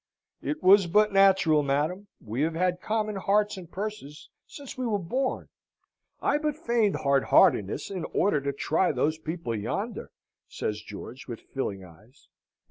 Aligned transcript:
"It 0.41 0.63
was 0.63 0.87
but 0.87 1.13
natural, 1.13 1.61
madam. 1.61 2.07
We 2.19 2.41
have 2.41 2.55
had 2.55 2.81
common 2.81 3.17
hearts 3.17 3.55
and 3.55 3.71
purses 3.71 4.29
since 4.47 4.75
we 4.75 4.87
were 4.87 4.97
born. 4.97 5.47
I 6.21 6.39
but 6.39 6.57
feigned 6.57 6.95
hard 7.03 7.25
heartedness 7.25 7.91
in 7.91 8.05
order 8.05 8.41
to 8.41 8.51
try 8.51 8.91
those 8.91 9.19
people 9.19 9.55
yonder," 9.55 10.09
says 10.47 10.81
George, 10.81 11.27
with 11.27 11.41
filling 11.41 11.85
eyes. 11.85 12.29